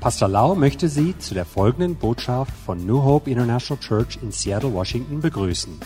[0.00, 4.72] Pastor Lau möchte Sie zu der folgenden Botschaft von New Hope International Church in Seattle,
[4.74, 5.80] Washington begrüßen.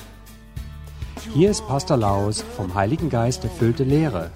[1.34, 4.30] Hier ist Pastor Laus vom Heiligen Geist erfüllte Lehre,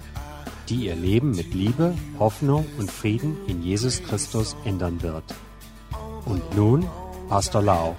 [0.69, 5.25] die Ihr Leben mit Liebe, Hoffnung und Frieden in Jesus Christus ändern wird.
[6.25, 6.79] Und nun
[7.29, 7.95] Pastor Lau.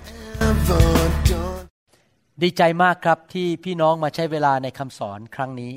[2.42, 5.74] ดีใจมากครับที่พี่น้องมาใช้เวลาในคำสอนครั้งนี้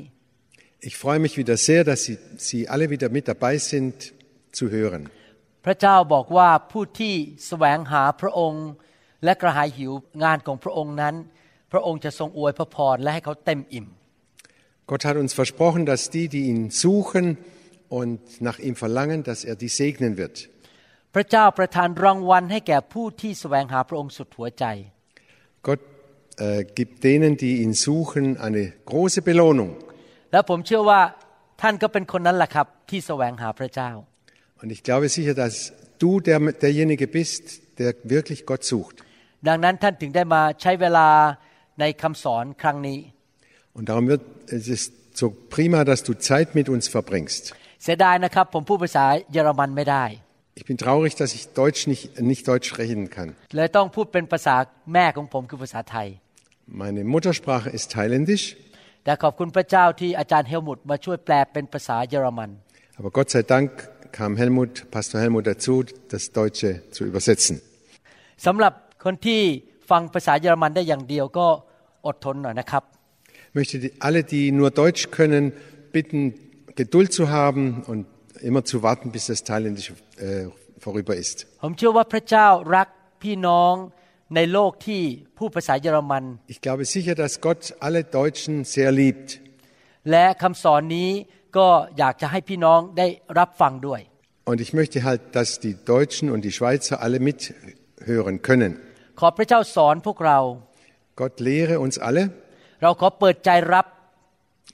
[0.88, 2.16] Ich freue mich wieder sehr, dass Sie,
[2.48, 3.96] Sie alle wieder mit dabei sind
[4.58, 5.02] zu hören.
[5.65, 7.13] พระเจ้าบอกว่าผู้ที่
[7.47, 8.67] แสวงหาพระองค์
[9.23, 9.91] และกระหายหิว
[10.23, 11.15] งานของพระองค์นั้น
[11.71, 13.87] พระองค์จะทรงอวยพระพรและให้เขาเต็มอิ่ม
[14.91, 17.25] Gott hat uns versprochen, dass die, die ihn suchen
[17.99, 20.35] und nach ihm verlangen, dass er die segnen wird.
[21.15, 24.65] พระเจ้าประทานรางวัลให้แก่ผู้ที่แสวงหาพระองค์สุดหัวใจ
[25.67, 25.81] Gott
[26.45, 29.71] äh, gibt denen, die ihn suchen, eine große Belohnung.
[30.31, 31.01] และผมเชื่อว่า
[31.61, 33.91] ท่านก็เป็นคนนั้นแหละครับที่แสวงหาพระเจ้า
[34.63, 37.43] Und ich glaube sicher, dass du der, derjenige bist,
[37.79, 39.03] der wirklich Gott sucht.
[43.73, 47.53] Und darum wird es ist so prima, dass du Zeit mit uns verbringst.
[50.55, 53.35] Ich bin traurig, dass ich Deutsch nicht nicht Deutsch sprechen kann.
[56.81, 58.55] Meine Muttersprache ist Thailändisch.
[59.05, 62.49] แต่ขอบคุณพระเจ้าที่อาจารย์เฮลมุตมาช่วยแปลเป็นภาษาเยอรมัน
[62.97, 63.69] Aber Gott sei Dank
[64.12, 67.54] kam Helmut, Pastor Helmut dazu, das Deutsche zu übersetzen.
[68.46, 68.72] สำหรับ
[69.04, 69.40] คนที่
[69.90, 71.46] ฟังภาษาเยอรมันได้อย่างเดียวก็
[72.06, 72.82] อดทนหน่อยนะครับ
[73.48, 75.44] Ich möchte die, alle, die nur Deutsch können,
[75.96, 76.20] bitten,
[76.80, 78.02] Geduld zu haben und
[78.48, 80.46] immer zu warten, bis das Thailändische äh,
[80.84, 81.36] vorüber ist.
[81.62, 82.88] ผมเชื่อว่าพระเจ้ารัก
[83.22, 83.74] พี่น้อง
[84.36, 85.02] ในโลกที่
[85.38, 86.24] พูดภาษาเยอรมัน
[86.54, 89.28] Ich glaube sicher, dass Gott alle Deutschen sehr liebt.
[90.10, 91.10] และคำสอนนี้
[91.56, 91.66] ก็
[91.98, 93.06] อยากจะให้พี่น้องได้
[93.38, 94.00] รับฟังด้วย
[94.50, 98.72] Und ich möchte halt, dass die Deutschen und die Schweizer alle mithören können.
[99.20, 100.38] ขอพระเจ้าสอนพวกเรา
[101.20, 102.22] Gott lehre uns alle
[102.82, 103.86] เราขอเปิดใจรับ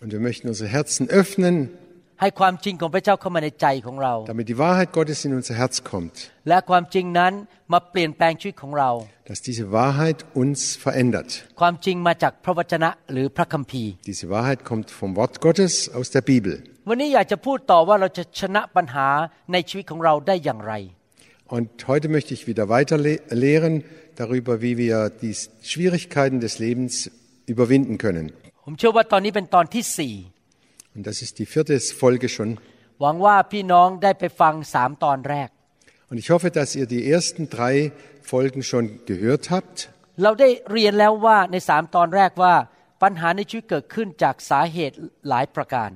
[0.02, 1.54] und wir möchten unsere Herzen öffnen,
[2.20, 6.14] ให้ความจริงของพระเจ้าเข้ามาในใจของเรา damit die Wahrheit Gottes in unser Herz kommt,
[6.48, 7.32] และความจริงนั้น
[7.72, 8.90] มาเปลี่ยนแปลงชีวิตของเรา
[9.30, 11.30] dass diese Wahrheit uns verändert.
[11.60, 16.54] ความจริงมาจากพระวจนะหรือพระคัมภีร์ Diese Wahrheit kommt vom Wort Gottes aus der Bibel.
[16.88, 19.08] วันนี้อยากจะพูดต่อว่าเราจะชนะปัญหา
[19.52, 20.74] ในชีวิตของเราได้อย่างไร
[21.56, 23.74] Und heute möchte ich wieder weiter le- lehren
[24.22, 25.34] darüber, wie wir die
[25.70, 26.92] Schwierigkeiten des Lebens
[27.52, 28.24] überwinden können.
[30.94, 32.50] Und das ist die vierte Folge schon.
[33.02, 35.48] หวังว่าพี่น้องได้ไปฟังสามตอนแรก
[36.10, 37.74] Und ich hoffe, dass ihr die ersten drei
[38.32, 39.76] Folgen schon gehört habt.
[40.22, 42.54] เราได้เรียนแล้วว่าในสามตอนแรกว่า
[43.02, 44.96] ปัญหาในชีวิตเกิดขึ้นจากสาเหตุ
[45.28, 45.90] หลายประการ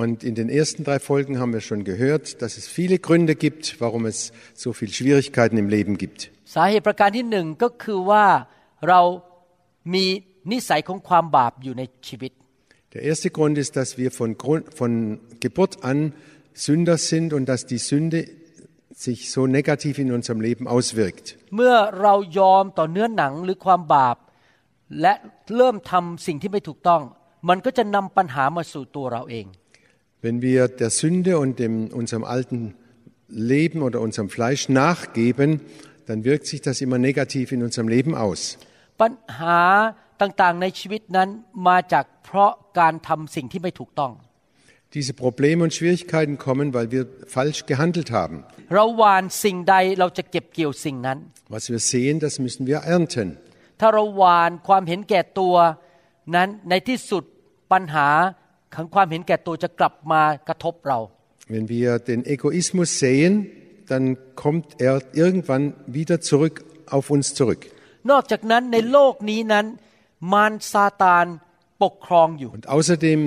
[0.00, 3.62] Und in den ersten drei Folgen haben wir schon gehört, dass es viele Gründe gibt,
[3.84, 6.20] warum es so viele Schwierigkeiten im Leben gibt.
[6.54, 8.26] สาเหตุประการที่หนึ่งก็คือว่า
[8.88, 9.00] เรา
[9.94, 10.04] มี
[10.52, 12.32] นิสัยของความบาปอยู่ในชีวิต
[12.94, 16.12] Der erste Grund ist, dass wir von, Grund, von Geburt an
[16.52, 18.28] Sünder sind und dass die Sünde
[18.94, 21.26] sich so negativ in unserem Leben auswirkt.
[21.56, 24.16] เมื่อเรายอมต่อเนื้อหนังหรือความบาป
[25.00, 25.14] และ
[25.56, 27.02] เริ่มทำสิ่งที่ไม่ถูกต้อง
[27.48, 29.46] มันก็จะนำปัญหามาสู่ตัวเราเอง
[30.24, 32.60] Wenn wir der Sünde und dem, unserem alten
[33.52, 35.50] Leben oder unserem Fleisch nachgeben,
[36.06, 38.40] dann wirkt sich das immer negativ in unserem Leben aus.
[39.00, 39.60] ปัญหา
[40.20, 41.28] ต่างๆในชีวิตนั้น
[41.68, 44.12] มาจากเพราะการทำสิ่งที่ไม่ถูกต้อง
[44.98, 47.06] Diese Probleme und Schwierigkeiten kommen, weil wir
[47.36, 48.36] falsch gehandelt haben.
[48.74, 51.18] เราหวานสิ่งใดเราจะเก็บเกี่ยวสิ่งนั้น
[51.54, 53.28] Was wir sehen, das müssen wir ernten.
[53.80, 55.54] ถ้าเราหวานความเห็นแก่ตัว
[56.34, 57.24] นั้นในที่สุด
[57.72, 58.08] ปัญหา
[58.74, 60.98] ของความเห็นแก่ตัวจะกลับมากระทบเรา
[61.54, 63.32] Wenn wir den Egoismus sehen,
[63.92, 64.04] dann
[64.42, 64.94] kommt er
[65.24, 65.64] irgendwann
[65.98, 66.56] wieder zurück
[66.94, 67.62] auf uns zurück.
[68.10, 69.66] นอกจากนั้นในโลกนี้นั้น
[70.33, 71.25] มารซาตาน
[71.83, 73.19] ปกครองอยู่ Und außerdem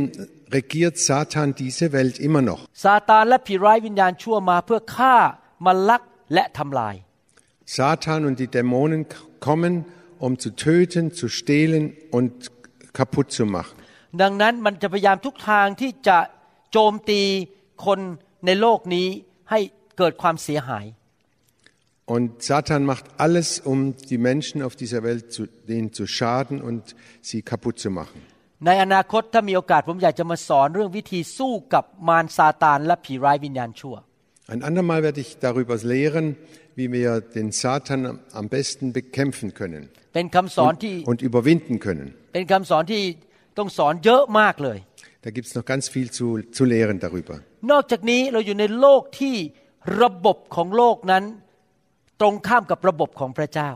[0.58, 2.60] regiert Satan diese Welt immer noch.
[2.84, 5.16] ซาตานและผีร้ายวิญญาณชั่วมาเพื่อฆ่า
[5.66, 6.02] มาลัก
[6.34, 6.94] และทำลาย
[7.78, 9.16] Satan und die Dämonen k-
[9.46, 9.74] kommen,
[10.24, 11.84] um zu töten, zu stehlen
[12.16, 12.32] und
[12.98, 13.76] kaputt zu machen.
[14.22, 16.18] ดังนั้นมันจะพยายามทุกทางที่จะ
[16.72, 17.20] โจมตี
[17.86, 17.98] คน
[18.46, 19.08] ในโลกนี้
[19.50, 19.60] ให้
[19.98, 20.84] เกิดความเสียหาย
[22.15, 26.95] Und Satan macht alles, um die Menschen auf dieser Welt zu, denen zu schaden und
[27.21, 28.19] sie kaputt zu machen.
[28.65, 33.95] ในอนาคตถ้ามีโอกาสผมอยากจะมาสอนเรื่องวิธีสู้กับมารซาตานและผีร้ายวิญญาณชั่ว
[34.53, 36.25] Ein andermal werde ich darüber lehren,
[36.79, 39.83] wie wir den Satan am- am besten bekämpfen können
[40.15, 42.07] เป็นคำสอนที่ und überwinden können.
[42.33, 43.03] เป็นคำสอนที่
[43.57, 44.77] ต้องสอนเยอะมากเลย
[45.25, 46.25] Da gibt es noch ganz viel zu,
[46.57, 47.35] zu lehren darüber.
[47.71, 49.35] นอกจากนี้เราอยู่ในโลกที่
[50.01, 51.23] ระบบของโลกนั้น
[52.19, 53.71] ตรงข้ามกับระบบของพระเจ้า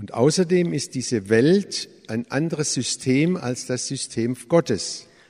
[0.00, 1.72] Und außerdem ist diese Welt
[2.12, 4.84] ein anderes System als das System Gottes.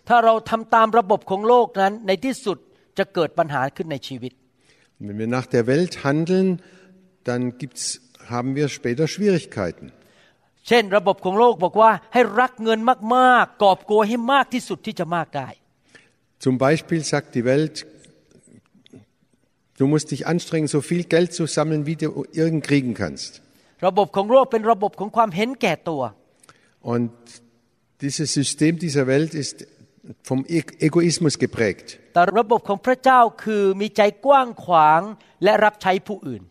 [0.09, 2.59] ถ้าเราทำตามระบบของโลกนั้นในที่สุด
[2.99, 4.32] จะเกิดปัญหาขึ้นในชีวิต
[4.99, 6.49] Und wenn wir nach der Welt handeln,
[7.29, 7.85] dann gibt's,
[8.35, 9.87] haben wir später Schwierigkeiten.
[10.69, 12.81] เช่น ระบบของโลกบอกว่าให้รักเงิน
[13.17, 15.49] มากๆ กอบโกยให้มากที่สุดที่จะมากได้
[16.44, 17.75] Zum Beispiel sagt die Welt,
[19.79, 22.09] du musst dich anstrengen, so viel Geld zu sammeln, wie du
[22.43, 23.31] irgend kriegen kannst.
[23.87, 26.03] ระบบของโลกเป็นระบบของความเห็นแก่ตัว
[26.93, 27.11] Und
[28.05, 29.56] dieses System dieser Welt ist
[30.29, 31.87] vom E- Egoismus geprägt.
[32.14, 35.00] แต่ระบบของพระเจ้าคือมีใจกว้างขวาง
[35.44, 36.43] และรับใช้ผู้อื่น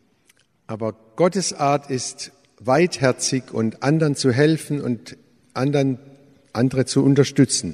[0.73, 0.89] Aber
[1.21, 2.17] Gottes Art ist
[2.71, 5.01] weitherzig und anderen zu helfen und
[5.63, 5.89] anderen,
[6.61, 7.67] andere zu unterstützen.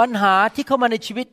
[0.00, 1.28] ปัญหาที่เข้ามาในชีวิต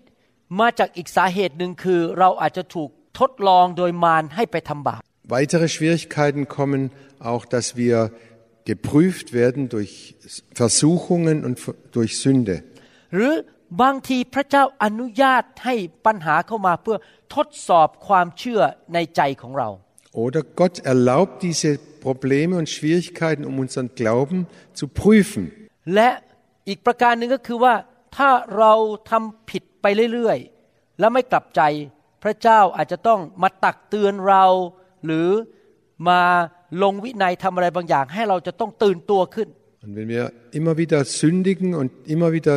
[0.60, 5.02] มาจากอีกสาเหตุหนึ่งคือ เราอาจจะถูก ทดลองโดยมารให้ไปทำบาป
[5.38, 6.82] Weitere Schwierigkeiten kommen
[7.32, 7.96] auch, dass wir
[8.72, 9.94] geprüft werden durch
[10.62, 11.56] Versuchungen und
[11.98, 12.56] durch Sünde.
[13.16, 13.34] หรือ
[13.82, 15.76] บางทีพระเจ้าอนุญาตให้
[16.06, 16.98] ปัญหาเข้ามาเพื่อ
[17.36, 18.62] ทดสอบความเชื่อ
[18.94, 19.70] ในใจของเรา
[20.26, 21.70] Oder Gott erlaubt diese
[22.08, 24.40] Probleme und Schwierigkeiten, um unseren Glauben
[24.80, 25.44] zu prüfen.
[25.96, 26.10] และ
[26.70, 27.74] อีกประการหนึ่งก็คือว่า
[28.18, 28.74] ถ้าเรา
[29.10, 31.62] ทำผิดไปเรื่อยๆ แล้วไม่กลับใจ
[32.23, 34.45] พระเจ้าอาจจะต้องมาตักเตือนเรา
[35.05, 35.29] หรือ
[36.09, 36.21] มา
[36.83, 39.49] ลงวินัยทำอะไรบางอย่าง ให้เราจะต้องตื่นตัวขึ้น
[39.85, 42.57] Und wenn wir immer wieder sündigen und immer wieder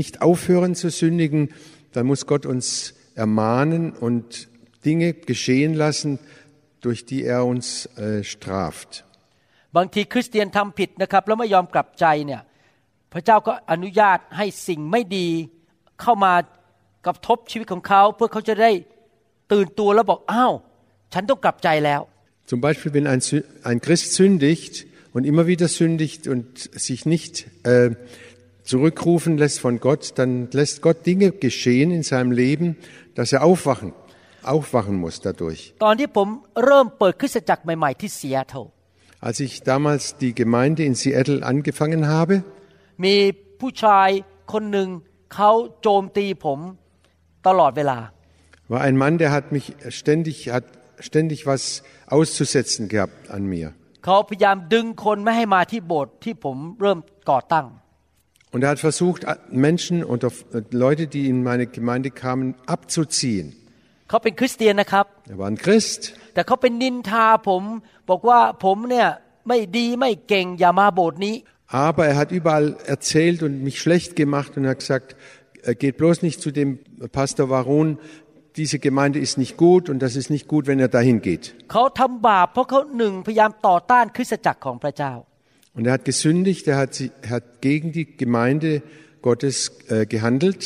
[0.00, 1.40] nicht aufhören zu sündigen,
[1.94, 2.66] dann muss Gott uns
[3.14, 4.48] ermahnen und
[4.84, 6.18] Dinge geschehen lassen,
[6.82, 8.90] durch die er uns äh, straft.
[9.76, 12.42] บางทีคริสเตียนทำผิดนะครับแล้วไม่ยอมกลับใจเนี่ย
[13.12, 15.28] พระเจ้าก็อนุญาตให้สิ่งไม่ดี
[16.00, 16.32] เข้ามา
[17.06, 18.70] กระทบชีวิตของเขาเพื่อเขาจะได้
[19.51, 20.53] ตื่นตัวแล้วบอกอ้าว
[21.13, 22.01] ฉันต้องกลับใจแล้ว
[22.51, 24.73] Zum Beispiel, wenn ein, Sü- ein Christ sündigt
[25.15, 26.45] und immer wieder sündigt und
[26.87, 27.33] sich nicht
[27.73, 27.89] äh,
[28.63, 32.67] zurückrufen lässt von Gott, dann lässt Gott Dinge geschehen in seinem Leben,
[33.15, 33.89] dass er aufwachen,
[34.43, 35.61] aufwachen muss dadurch.
[35.83, 36.27] ตอนที่ผม
[36.65, 38.65] เริ่มเปิดคริสตจักรใหม่ๆที่ซีแอตเทิล
[39.27, 42.33] Als ich damals die Gemeinde in Seattle angefangen habe,
[43.03, 43.15] มี
[43.59, 44.09] ผู้ชาย
[44.53, 44.89] คนหนึ่ง
[45.33, 45.51] เขา
[45.81, 46.59] โจมตีผม
[47.47, 47.99] ตลอดเวลา
[48.67, 50.65] war ein Mann, der hat mich ständig, hat
[50.99, 53.69] ständig was auszusetzen gehabt an mir.
[54.05, 57.67] เขาพยายามดึงคนไม่ให้มาที่โบสถ์ที่ผมเริ่มก่อตั้ง
[58.53, 59.21] Und er hat versucht,
[59.67, 60.29] Menschen oder
[60.85, 63.47] Leute, die in meine Gemeinde kamen, abzuziehen.
[64.09, 66.01] เขาเป็นคริสเตียนนะครับ Er war ein Christ,
[66.33, 67.63] แต่เขาเป็นนินทาผม
[68.09, 69.07] บอกว่าผมเนี่ย
[69.47, 71.35] ไม่ดีไม่เก่งอย่ามาโบสถ์นี้
[71.87, 75.15] aber er hat überall erzählt und mich schlecht gemacht und hat gesagt,
[75.63, 76.69] er geht bloß nicht zu dem
[77.11, 77.97] Pastor Varon,
[78.59, 81.43] diese Gemeinde ist nicht gut und das ist nicht gut, wenn er dahin geht.
[81.71, 85.13] เขาทำบาปเพราะเขาหนึ่งพยายามต่อต้านคริสตจักรของพระเจ้า
[85.77, 88.71] Und er hat gesündigt, er hat, sie- er hat gegen die Gemeinde
[89.27, 89.55] Gottes
[89.93, 90.61] äh, gehandelt.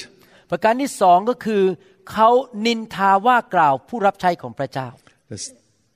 [0.52, 1.64] ประการที่สองก็คือ
[2.12, 2.30] เขา
[2.66, 4.88] นินทาว่ากล่าวผู้รับใช้ของพระเจ้า
[5.34, 5.44] Das,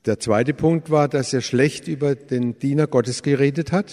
[0.08, 3.88] der zweite Punkt war, dass er schlecht über den Diener Gottes geredet hat.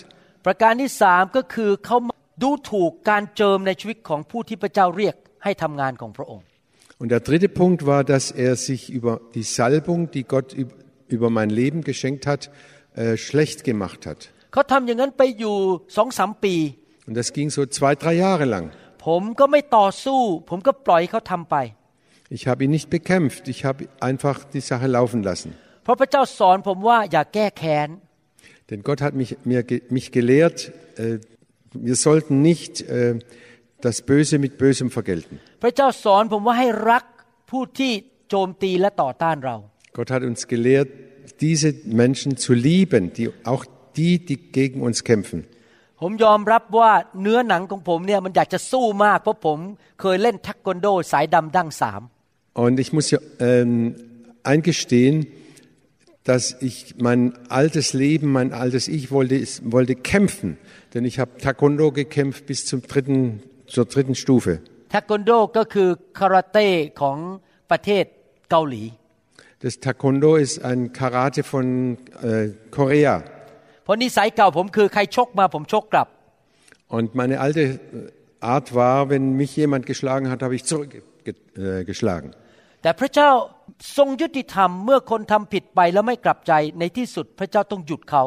[0.46, 1.98] ประการที่สามก็คือเขา
[2.44, 6.46] ดูถูกการเจิมในชีวิตของผู้ที่พระเจ้าเรียกให้ทำงานของพระองค์
[6.99, 10.55] Und der dritte Punkt war, dass er sich über die Salbung, die Gott
[11.09, 12.51] über mein Leben geschenkt hat,
[12.95, 14.31] äh, schlecht gemacht hat.
[17.07, 18.71] Und das ging so zwei, drei Jahre lang.
[22.31, 25.55] Ich habe ihn nicht bekämpft, ich habe einfach die Sache laufen lassen.
[28.71, 31.19] Denn Gott hat mich, mir, mich gelehrt, äh,
[31.75, 33.19] wir sollten nicht äh,
[33.86, 35.36] das Böse mit Bösem vergelten.
[35.64, 37.04] พระเจ้าสอนผมว่าให้รัก
[37.52, 37.92] ผู้ที่
[38.30, 39.56] โจมตีและต่อต้านเรา
[39.98, 40.90] Gott hat uns gelehrt,
[41.46, 41.70] diese
[42.02, 43.64] Menschen zu lieben, die, auch
[43.98, 45.40] die, die gegen uns kämpfen.
[46.02, 46.92] ผมยอมรับว่า
[47.22, 49.58] เนื้อหนังของผมเนี่ยมันอยากจะสู้มากเพราะผม
[50.02, 52.02] เคยเล่นเทควันโดสายดำดั้งสาม
[52.66, 53.96] Und ich muss ja ähm,
[54.44, 55.28] eingestehen,
[56.30, 60.58] dass ich mein altes Leben, mein altes Ich wollte, wollte kämpfen.
[60.94, 63.42] Denn ich habe Taekwondo gekämpft bis zum dritten,
[63.74, 64.54] zur dritten Stufe.
[64.92, 65.90] เทควันโดก็คือ
[66.20, 66.68] คาราเต้
[67.02, 67.18] ของ
[67.72, 68.06] ประเทศ
[68.52, 68.84] เกาหลี
[69.66, 71.66] Das Taekwondo ist ein Karate von
[72.24, 73.14] äh, Korea.
[73.84, 76.08] เพราะนิสัยเก่าผมคือใครชกมาผมชกกลับ
[76.98, 77.76] Und meine alte äh,
[78.56, 82.30] Art war, wenn mich jemand geschlagen hat, habe ich zurückgeschlagen.
[82.84, 83.30] แต่พระเจ้า
[83.98, 88.24] ทรงยุติธรรมเมื่อคนทำผิดไปแล้วไม่กลับใจในที่สุดพระเจ้าต้องหยุดเขา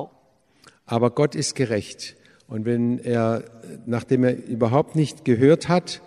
[0.94, 2.00] Aber Gott ist gerecht.
[2.48, 3.44] Und wenn er,
[3.86, 6.02] nachdem er überhaupt nicht gehört hat,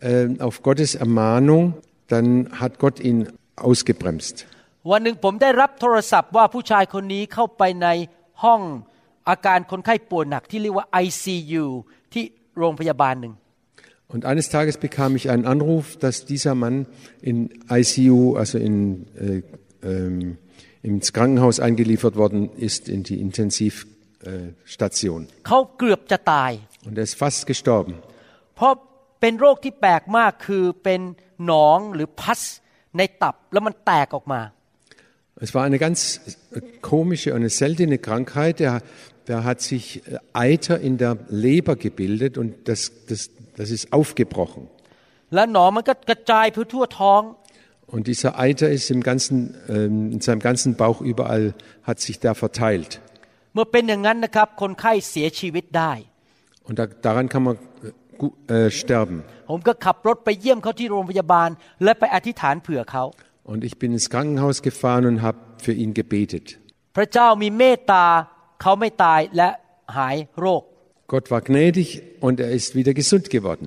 [0.00, 1.74] äh, auf Gottes Ermahnung,
[2.08, 4.46] dann hat Gott ihn ausgebremst.
[4.92, 7.88] วันหนึ่งผมได้รับโทรศัพท์ว่าผู้ชายคนนี้เข้าไปใน
[8.44, 8.60] ห้อง
[9.28, 11.64] อาการคนไข้ป่วยหนักที่เรียกว่า ICU
[12.12, 12.24] ที่
[12.58, 13.34] โรงพยาบาลหนึ่ง
[14.14, 16.86] Und eines Tages bekam ich einen Anruf, dass dieser Mann
[17.22, 17.36] in
[17.68, 19.42] ICU, also in, äh,
[19.82, 20.38] ähm,
[20.80, 23.96] ins Krankenhaus eingeliefert worden ist, in die Intensivstation.
[25.46, 26.52] เขาเกือบจะตาย
[26.86, 27.94] Und er ist fast gestorben.
[28.56, 28.72] เพราะ
[29.20, 31.00] เป็นโรคที่แปลกมากคือเป็น
[31.46, 32.40] หนองหรือพัส
[32.96, 34.42] ในตับแล้วมันแตกออกมา
[35.46, 35.98] Es war eine ganz
[36.52, 38.54] äh, komische und eine seltene Krankheit.
[38.58, 38.80] Da,
[39.26, 42.80] da hat sich äh, Eiter in der Leber gebildet und das,
[43.10, 43.20] das,
[43.58, 44.62] das ist aufgebrochen.
[45.34, 47.22] แล้วหนองมันก็กระจายไปทั่วท้อง
[47.94, 49.36] Und dieser Eiter ist im ganzen,
[49.68, 51.54] ähm, in seinem ganzen Bauch überall,
[51.84, 53.00] hat sich da verteilt.
[53.54, 55.92] เมื่อเป็นอย่างนั้นนะครับ คนไข้เสียชีวิตได้
[56.68, 57.60] Und da, daran kann man äh,
[58.20, 59.16] gu- äh, sterben.
[59.50, 61.48] ผมก็ขับรถไปเยี่ยมเขาที่โรงพยาบาล
[61.84, 63.04] และไปอธิษฐานเผื่อเขา
[63.52, 66.46] Und ich bin ins Krankenhaus gefahren und habe für ihn gebetet.
[66.96, 68.04] พระเจ้ามีเมตตา
[68.62, 69.48] เขาไม่ตายและ
[69.96, 70.62] หายโรค
[71.12, 71.88] Gott war gnädig
[72.26, 73.66] und er ist wieder gesund geworden.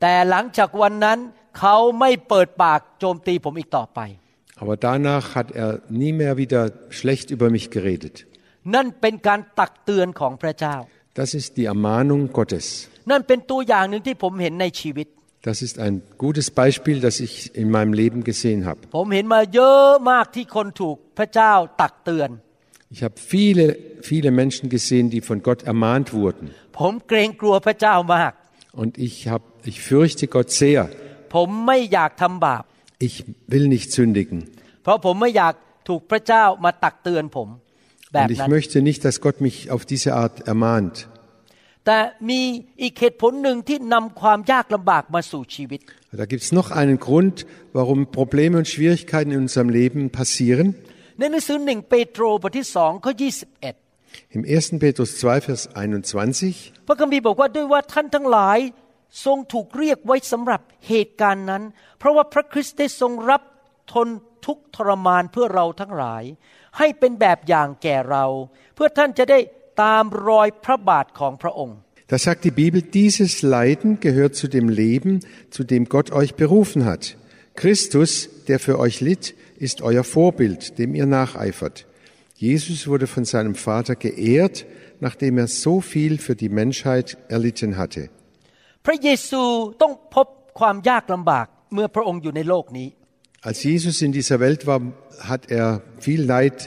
[0.00, 1.18] แต่หลังจากวันนั้น
[1.58, 4.00] เขาไม่เปิดปากโจมตีผมอีกต่อไป
[4.62, 5.70] Aber danach hat er
[6.02, 6.62] nie mehr wieder
[6.98, 8.14] schlecht über mich geredet.
[8.74, 10.76] นั่นเป็นการตักเตือนของพระเจ้า
[11.20, 12.66] Das ist die Ermahnung Gottes.
[13.10, 15.06] นั่นเป็นตัวอย่างหนึ่งที่ผมเห็นในชีวิต
[15.50, 18.80] Das ist ein gutes Beispiel, das ich in meinem Leben gesehen habe.
[18.96, 21.52] ผมเห็นมาเยอะมากที่คนถูกพระเจ้า
[21.82, 22.30] ตักเตือน
[22.94, 23.66] Ich habe viele,
[24.10, 26.44] viele Menschen gesehen, die von Gott ermahnt wurden.
[26.78, 28.32] ผมเกรงกลัวพระเจ้ามาก
[28.80, 30.80] Und ich, hab, ich fürchte Gott sehr.
[31.34, 32.62] ผมไม่อยากทำบาป
[33.08, 33.14] Ich
[33.52, 34.38] will nicht sündigen.
[34.82, 35.54] เพราะผมไม่อยาก
[35.88, 37.48] ถูกพระเจ้ามาตักเตือนผม
[38.12, 40.96] แบบ Und ich นั้น möchte nicht, dass Gott mich auf diese Art ermahnt.
[41.86, 41.98] แต่
[42.30, 42.40] มี
[42.82, 45.80] อีกเหตุผลหนึ่งที่นำความยากลำบากมาสู่ชีวิต
[46.22, 47.36] Da gibt es noch einen Grund,
[47.78, 50.66] warum Probleme und Schwierigkeiten in unserem Leben passieren.
[51.18, 53.12] ในหนังสือหนึ่งเปโตรบทที่สองข้อ
[53.74, 54.82] 21 Im 1.
[54.82, 55.62] Petrus 2, Vers
[56.26, 58.58] 21 พระคัมภีร์บอกว่าด้วยว่าท่านทั้งหลาย
[59.24, 61.62] ทรงถูกเรียกไว้สำหรับเหตุการณ์นั้น
[61.98, 63.42] เพราะว่าพระคริสต์ได้ทรงรับ
[63.92, 64.08] ทน
[64.46, 66.22] ทุกข์ทรมานเพื่อเราทั้งหลาย
[66.78, 68.24] ให้เป็นแบบอย่างแก่เรา
[68.74, 69.38] เพื่อท่านจะได้
[69.82, 71.78] ตามรอยพระบาทของพระองค์
[72.12, 76.84] Da sagt die Bibel, dieses Leiden gehört zu dem Leben, zu dem Gott euch berufen
[76.84, 77.16] hat.
[77.54, 81.86] Christus, der für euch litt, ist euer Vorbild, dem ihr nacheifert.
[82.34, 84.66] Jesus wurde von seinem Vater geehrt,
[84.98, 88.08] nachdem er so viel für die Menschheit erlitten hatte.
[93.44, 95.66] พระเยซูต้องพบความยากลำบากเมื่อพระองค์อยู่ในโลกนี้ Als Jesus in dieser Welt war, hat er
[96.06, 96.58] viel Leid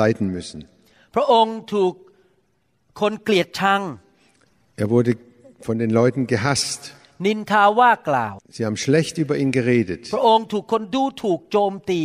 [0.00, 0.60] leiden müssen.
[1.14, 1.94] พระองค์ถูก
[3.00, 3.80] คนเกลียดชัง
[4.82, 5.12] Er wurde
[5.66, 6.80] von den Leuten gehasst.
[7.26, 10.02] นินทาว่ากล่าว Sie haben schlecht über ihn geredet.
[10.14, 12.00] พระองค์ถูกคนดูถูกโจมตี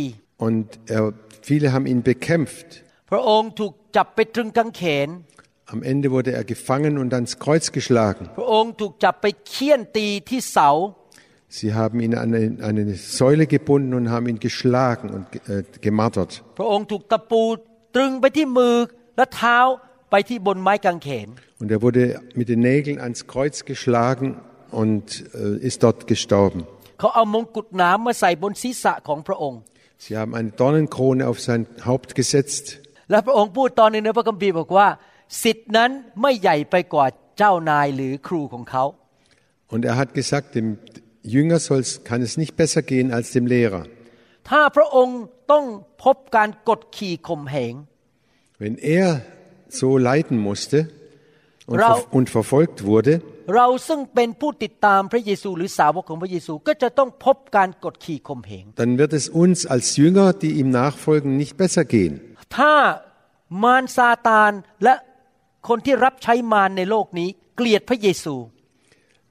[0.46, 1.02] Und er,
[1.48, 2.68] viele haben ihn bekämpft.
[3.10, 5.08] พระองค์ถูกจับไปตรึงกางเขน
[5.74, 8.24] Am Ende wurde er gefangen und ans Kreuz geschlagen.
[8.38, 10.70] พระองค์ถูกจับไปเคี่ยนตีที่เสา
[11.49, 16.43] Sie haben ihn an eine, Säule gebunden und haben ihn geschlagen und äh, gemartert.
[21.59, 26.67] Und er wurde mit den Nägeln ans Kreuz geschlagen und äh, ist dort gestorben.
[29.97, 32.81] Sie haben eine Dornenkrone auf sein Haupt gesetzt.
[39.69, 40.77] Und er hat gesagt, dem
[41.34, 43.82] Jünger soll's, kann es nicht besser gehen als dem Lehrer.
[44.50, 45.18] ถ้าพระองค์
[45.52, 45.64] ต้อง
[46.04, 47.74] พบการกดขี่ข่มเหง
[48.62, 49.08] Wenn er
[49.80, 50.78] so leiden musste
[51.70, 53.12] und, Rau- ver und verfolgt wurde,
[53.56, 62.14] เราซึ่งเป็นผู้ติดตามพระเยซูหรือสาวกของพระเยซูก็จะต้องพบการกดขี่ข่มเหง dann wird es uns als Jünger, die ihm nachfolgen, nicht besser gehen.
[62.56, 62.74] ถ้า
[63.62, 64.52] มารซาตาน
[64.84, 64.94] และ
[65.68, 68.34] คนที่รับใช้มารในโลกนี้เกลียดพระเยซู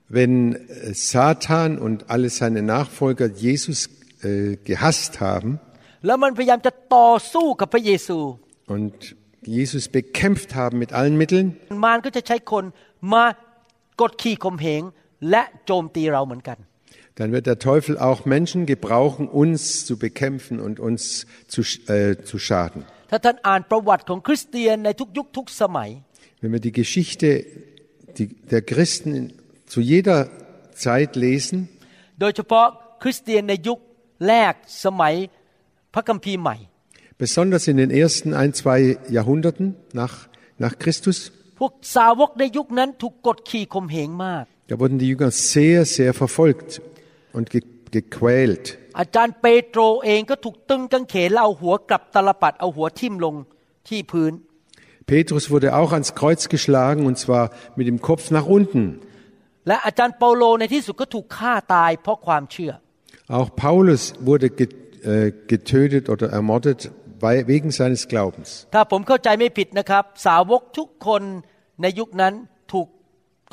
[0.08, 3.88] wenn äh, Satan und alle seine Nachfolger Jesus
[4.22, 5.60] äh, gehasst haben
[8.66, 11.56] und Jesus bekämpft haben mit allen Mitteln,
[17.16, 22.38] dann wird der Teufel auch Menschen gebrauchen, uns zu bekämpfen und uns zu, äh, zu
[22.38, 22.84] schaden.
[26.40, 27.46] Wenn wir die Geschichte
[28.18, 29.32] der Christen
[29.73, 30.19] zu jeder
[30.83, 31.57] Zeit lesen,
[32.19, 32.67] โดยเฉพาะ
[33.01, 33.79] คริสเตียนในยุค
[34.27, 34.53] แรก
[34.85, 35.13] สมัย
[35.93, 36.55] พระคัมภีร์ใหม่
[37.23, 38.79] besonders in den ersten ein, zwei
[39.17, 39.65] Jahrhunderten
[40.01, 40.15] nach,
[40.63, 41.17] nach Christus,
[41.59, 46.69] พวกสาวกในยุคนั้นถูกกดขี่ข่มเหงมาก da wurden die Jünger sehr, sehr verfolgt
[47.37, 47.61] und ge,
[47.97, 48.65] gequält.
[48.99, 53.35] อาจารย์เปโตรเองก็ถูกตึงกางเขนแล้วเอาหัวกลับตลปัดเอาหัวทิ่มลง
[53.87, 54.33] ที่พื้น
[55.11, 57.43] Petrus wurde auch ans Kreuz geschlagen und zwar
[57.77, 58.83] mit dem Kopf nach unten.
[59.67, 62.71] และอาจารย์เปาโลในที่สุดก็ถูกฆ่าตายเพราะความเชื่อ
[63.37, 64.75] Auch Paulus wurde get-
[65.13, 66.79] äh, getötet oder ermordet
[67.23, 68.49] weil- wegen seines Glaubens.
[68.75, 71.21] ถ้าผมเข้าใจไม่ผิดนะครับ สาวกทุกคน
[71.81, 72.33] ในยุคนั้น
[72.73, 72.87] ถูก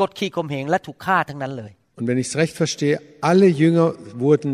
[0.01, 2.95] กดขี่ข่มเหงและถูกฆ่าทั้งนั้นเลย Und wenn ich es recht verstehe,
[3.31, 3.89] alle Jünger
[4.25, 4.53] wurden,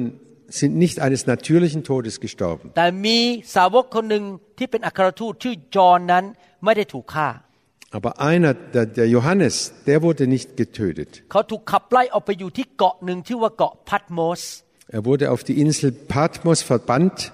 [0.60, 2.66] sind nicht eines natürlichen Todes gestorben.
[2.76, 3.18] แต่มี
[3.56, 4.24] สาวกคนหนึ่ง
[4.58, 6.24] ที่เป็นอัครทูตชื่อจอห์นนั้น
[6.64, 7.28] ไม่ได้ถูกฆ่า
[7.91, 11.23] aber einer, der, der Johannes, der wurde nicht getötet.
[14.91, 17.31] Er wurde auf die Insel Patmos verbannt.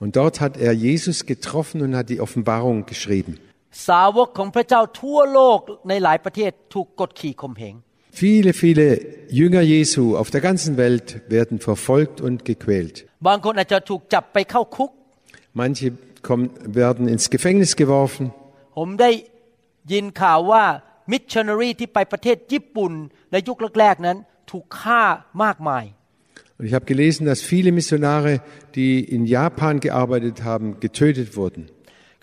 [0.00, 3.38] Und dort hat er Jesus getroffen und hat die Offenbarung geschrieben.
[8.10, 13.06] Viele, viele Jünger Jesu auf der ganzen Welt werden verfolgt und gequält.
[15.54, 15.92] Manche
[16.27, 18.25] kommen, werden ins Gefängnis geworfen.
[18.77, 19.11] ผมได้
[19.91, 20.63] ยินข่าวว่า
[21.11, 22.93] มิชชันนารีที่ไปประเทศญี่ปุ่น
[23.31, 24.17] ในยุคแรกๆนั้น
[24.51, 25.03] ถูกฆ่า
[25.43, 25.85] มากมาย
[26.57, 28.33] Und ich habe gelesen, dass viele Missionare,
[28.75, 31.61] die in Japan gearbeitet haben, getötet wurden.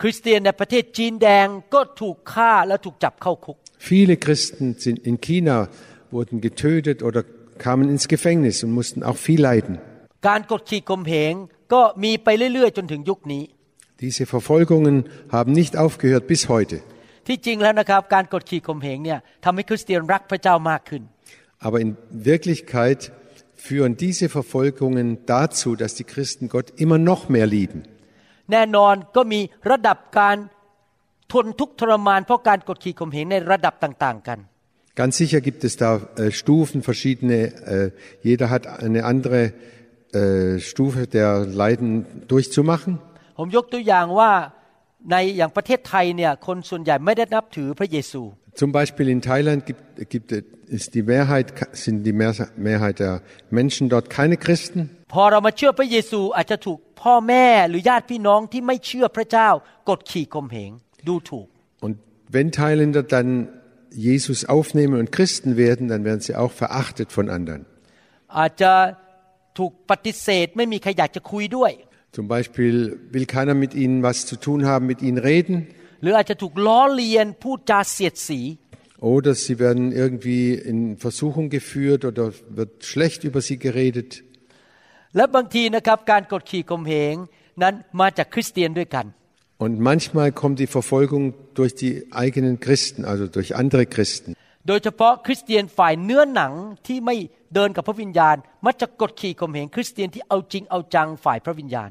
[0.01, 3.57] คริสเตียนในประเทศจีนแดงก็ถูกฆ่าและถูกจับเข้าคุก
[3.91, 5.57] Viele Christen sind in China,
[6.15, 7.21] wurden getötet oder
[7.67, 9.75] kamen ins Gefängnis und mussten auch viel leiden.
[14.05, 14.97] Diese Verfolgungen
[15.37, 16.79] haben nicht aufgehört bis heute.
[17.27, 21.03] ที่จริงแล้วนะครับ การกดขี่ข่มเหงเนี่ยทำให้คริสเตียนรักพระเจ้ามากขึ้น
[21.67, 21.91] Aber in
[22.33, 23.01] Wirklichkeit
[23.67, 27.81] führen diese Verfolgungen dazu, dass die Christen Gott immer noch mehr lieben.
[28.53, 30.37] แน่นอนก็มีระดับการ
[31.33, 34.41] ทนทุกข์ทรมาน เพราะการกดขี่ข่มเหงในระดับต่างๆกัน
[35.01, 37.39] Ganz sicher gibt es da äh, Stufen, verschiedene,
[37.75, 37.91] äh,
[38.23, 39.53] jeder hat eine andere
[40.13, 42.99] äh, Stufe der Leiden durchzumachen.
[43.38, 44.32] ผมยกตัวอย่างว่า
[45.12, 48.22] ในอย่างประเทศไทยเนี่ยคนส่วนใหญ่ไม่ได้นับถือพระเยซู
[48.62, 50.28] Zum Beispiel in Thailand gibt, gibt,
[50.78, 51.48] ist die Mehrheit,
[51.86, 53.14] sind die Mehr- Mehrheit der
[53.60, 54.80] Menschen dort keine Christen.
[55.14, 59.50] พอเรามาเชื่อพระเยซูอาจจะถูกพ่อแม่หรือญาติพี่น้องที่ไม่เชื่อพระเจ้า
[59.90, 60.72] กดขี่ข่มเหง
[61.08, 61.48] ดูถูก
[61.86, 61.94] Und
[62.36, 63.30] wenn Thailänder dann
[64.10, 67.62] Jesus aufnehmen und Christen werden, dann werden sie auch verachtet von anderen.
[68.38, 68.72] อาจจะ
[69.58, 71.72] ถูกปฏิเสธไม่มีใครอยากจะคุยด้วย
[72.17, 75.57] Zum Beispiel will keiner mit ihnen was zu tun haben, mit ihnen reden.
[76.03, 78.41] หรืออาจจะถูกล้อเลียนพูดจาเสียดสี
[79.15, 82.25] Oder sie werden irgendwie in Versuchung geführt oder
[82.59, 84.11] wird schlecht über sie geredet.
[85.17, 87.15] และบางทีนะครับการกดขี่ข่มเหง
[87.63, 89.07] นั้นมาจากคริสเตียนด้วยกัน
[89.65, 91.25] Und manchmal kommt die Verfolgung
[91.59, 94.31] durch die eigenen Christen, also durch andere Christen.
[94.69, 96.53] โดยเฉพาะคริสเตียนฝ่ายเนื้อหนัง
[96.87, 97.17] ที่ไม่
[97.55, 101.91] เดินกับพระวิญญาณ มักจะกดขี่ข่มเหงคริสเตียนที่เอาจริงเอาจังฝ่ายพระวิญญาณ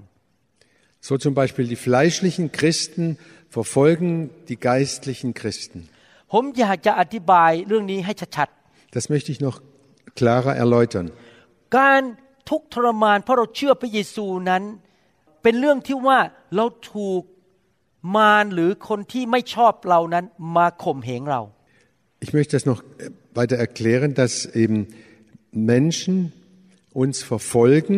[1.08, 3.18] So zum Beispiel die fleischlichen Christen
[3.50, 5.80] verfolgen die geistlichen Christen.
[6.34, 8.50] ผมอยากจะอธิบายเรื่องนี้ให้ชัด
[8.98, 9.58] Das möchte ich noch
[10.20, 11.06] klarer erläutern.
[11.42, 12.02] ๆการ
[12.50, 14.64] ทุกข์ทรมานเพราะเราเชื่อพระเยซูนั้น
[15.44, 16.20] เป็นเรื่องที่ว่า
[16.56, 17.24] เราถูก
[18.16, 20.26] มารหรือคนที่ไม่ชอบเรานั้น
[20.58, 21.42] มาข่มเหงเรา
[22.26, 22.82] Ich möchte das noch
[23.40, 24.78] weiter erklären, dass eben
[25.52, 26.34] Menschen
[27.04, 27.98] uns verfolgen,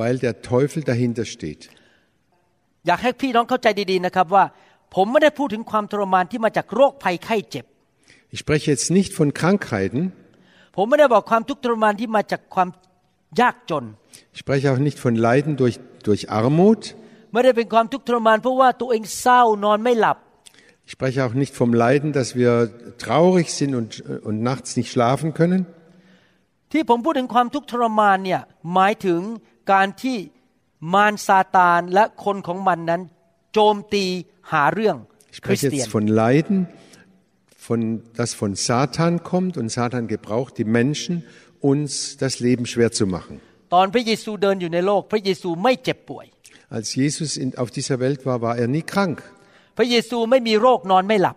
[0.00, 1.62] weil der Teufel dahinter steht.
[2.86, 4.44] อยากให้พี่น้องเข้าใจดีๆนะครับว่า
[4.94, 7.64] ผมไม่ได้พูดถึงความทรมานที่มาจากโรคภัยไข้เจ็บ
[8.34, 10.02] Ich spreche jetzt nicht von Krankheiten,
[10.76, 12.68] ผมไม่ได้บอกความทุกข์ทรมานที่มาจากความ
[13.40, 13.84] ยากจน
[14.34, 16.82] ich spreche auch nicht von Leiden durch, durch Armut,
[17.32, 20.16] ไม่ได้เป็นความทุกข์ทรมานเพราะว่าตัวเองเศร้านอนไม่หลับ
[20.86, 22.52] ich spreche auch nicht vom Leiden, dass wir
[23.04, 23.90] traurig sind und,
[24.28, 25.60] und nachts nicht schlafen können.
[26.72, 28.40] ที่ผมพูดถึงความทุกข์ทรมานเนี่ย
[28.74, 29.20] หมายถึง
[29.72, 30.16] การที่
[30.92, 33.02] มารซาตานและคนของมันนั้น
[33.52, 34.04] โจมตี
[34.52, 34.96] หาเรื่อง
[35.34, 36.56] Ich คริส spreche เตียน jetzt von Leiden,
[37.66, 37.80] von,
[38.20, 41.14] das von Satan kommt und Satan gebraucht die Menschen,
[41.70, 41.90] uns
[42.22, 43.34] das Leben schwer zu machen.
[43.74, 46.26] ตอนพระเยซูเดินอยู่ในโลก พระเยซูไม่เจ็บป่วย
[46.76, 49.18] Als Jesus in, auf dieser Welt war, war er nie krank.
[49.78, 51.36] พระเยซูไม่มีโรคนอนไม่หลับ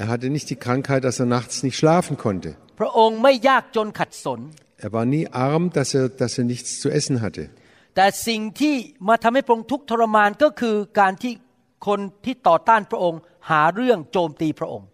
[0.00, 2.50] Er hatte nicht die Krankheit, dass er nachts nicht schlafen konnte.
[2.80, 4.40] พระองค์ไม่ยากจนขัดสน
[4.84, 7.44] Er war nie arm, dass er, dass er nichts zu essen hatte.
[7.94, 8.74] แต่สิ่งที่
[9.08, 11.32] มาทำให้พระองค์ทุกข์ทรมานก็คือการที่
[11.86, 13.20] คนที่ต่อต้านพระองค์
[13.50, 14.88] หาเรื่องโจมตีพระองค์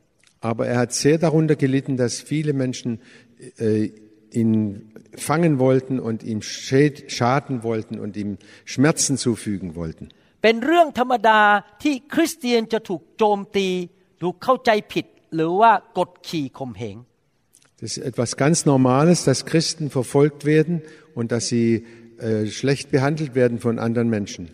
[0.51, 2.91] Aber er hat sehr darunter gelitten, dass viele Menschen
[3.57, 3.91] äh,
[4.41, 4.53] ihn
[5.29, 8.31] fangen wollten und ihm schäd- schaden wollten und ihm
[8.73, 10.05] Schmerzen zufügen wollten.
[10.43, 11.41] เป็นเรื่องธรรมดา
[11.83, 13.69] ที่คริสเตียนจะถูกโจมตี
[14.23, 16.97] ถูกเข้าใจผิด หรือว่ากดขี่ข่มเหง
[17.81, 20.75] Das ist etwas ganz Normales, dass Christen verfolgt werden
[21.19, 21.83] und dass sie äh,
[22.20, 24.50] äh, schlecht behandelt werden von anderen Menschen.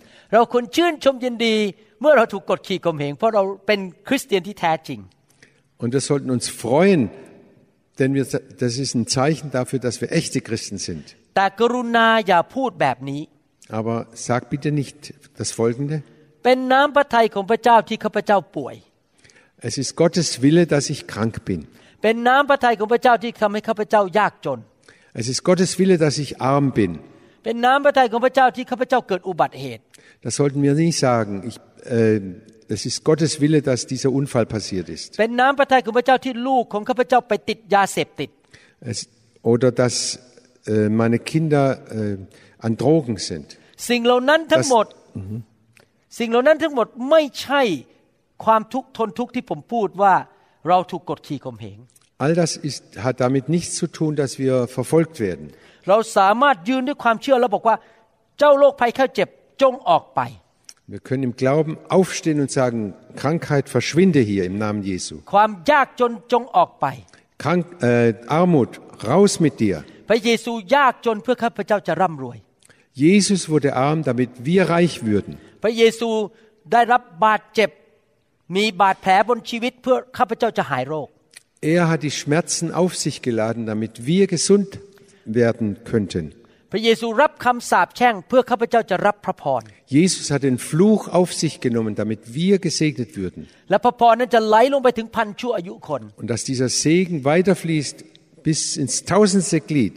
[5.78, 7.10] Und das sollten uns freuen,
[8.00, 11.16] denn wir, das ist ein Zeichen dafür, dass wir echte Christen sind.
[13.70, 16.02] Aber sag bitte nicht das Folgende.
[19.58, 21.68] Es ist Gottes Wille, dass ich krank bin.
[25.14, 27.00] Es ist Gottes Wille, dass ich arm bin.
[27.45, 29.83] เป็นน้ำพระทัยของพระเจ้าที่ข้าพเจ้าเกิดอุบัติเหตุ
[30.27, 31.33] Das sollten wir nicht sagen.
[31.51, 32.21] Ich, äh,
[32.77, 35.09] es ist Gottes Wille, dass dieser Unfall passiert ist.
[35.21, 38.31] เป็นน้ำพระทัยของพระเจ้าที่ลูกของข้าพเจ้าไปติดยาเสพติด
[38.93, 38.99] Es,
[39.53, 39.95] oder dass
[40.67, 41.65] äh, meine Kinder
[41.99, 43.49] äh, an Drogen sind.
[43.89, 44.87] สิ่งเหล่านั้นทั้งหมด
[46.19, 47.63] สิ่งเหล่านั้นทั้งหมดไม่ใช่
[48.45, 50.15] ความทุกข์ทนทุกข์ที่ผมพูดว่า
[50.69, 51.79] เราถูกกดขี่ข่มเหง
[52.25, 55.47] All das ist, hat damit nichts zu tun, dass wir verfolgt werden.
[55.89, 57.77] เราสามารถยืนด้วยความเชื่อแล้วบอกว่า
[58.39, 59.29] เจ้าโรคภัยไข้เจ็บ
[59.63, 60.21] จงออกไป
[60.93, 65.15] Wir können im Glauben aufstehen und sagen, Krankheit verschwinde hier im Namen Jesu.
[65.33, 66.87] ความยากจนจงออกไป
[67.43, 68.71] Krank, äh, Armut,
[69.11, 69.77] raus mit dir.
[70.09, 72.39] พระเยซูยากจนเพื่อข้าพเจ้าจะร่ำรวย
[73.05, 75.33] Jesus wurde arm, damit wir reich würden.
[75.63, 76.11] พระเยซู
[76.73, 77.71] ได้รับบาดเจ็บ
[78.57, 81.09] มีบาดแผลบนชีวิตเพื่อข้าพเจ้าจะหายโรค
[81.75, 84.71] Er hat die Schmerzen auf sich geladen, damit wir gesund
[85.41, 86.25] werden könnten.
[86.73, 89.63] พระเยซูรับคำสาปแช่งเพื่อข้าพเจ้าจะรับพระพร
[89.99, 93.41] Jesus hat den Fluch auf sich genommen, damit wir gesegnet würden.
[93.71, 97.97] และพระพรนั้นจะไหลลงไปถึงพันชั่วอายุคน Und dass dieser Segen weiterfließt
[98.47, 99.97] bis ins tausendste Glied.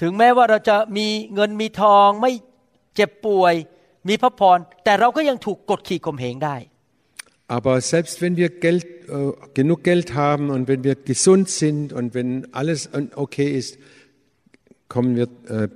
[0.00, 2.32] ถึงแม้ว่าเราจะมีเงินมีทองไม่
[2.96, 3.54] เจ็บป่วย
[4.08, 6.56] มีพระพร แต่เราก็ยังถูกกดขี่ข่มเหงได้
[7.56, 12.12] Aber selbst wenn wir Geld, äh, genug Geld haben und wenn wir gesund sind und
[12.12, 12.90] wenn alles
[13.24, 13.78] okay ist,
[14.92, 15.68] kommen wir, äh,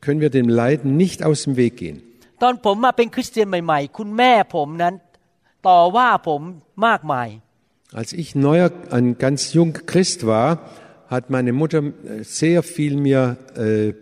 [0.00, 1.98] können wir dem Leiden nicht aus dem Weg gehen.
[2.42, 4.94] ตอนผมมาเป็นคริสเตียนใหม่ๆ คุณแม่ผมนั้น
[5.68, 6.40] ต่อว่าผม
[6.86, 7.28] มากมาย
[8.00, 10.48] Als ich neuer, ein ganz jung Christ war,
[11.14, 13.94] hat meine Mutter äh, sehr viel mir, äh,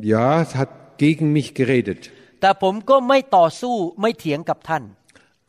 [0.00, 0.70] ja, hat
[1.04, 2.00] gegen mich geredet.
[2.40, 4.84] แต่ผมก็ไม่ต่อสู้ไม่เถียงกับท่าน